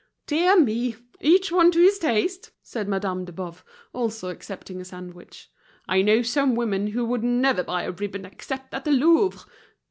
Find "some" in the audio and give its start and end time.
6.23-6.55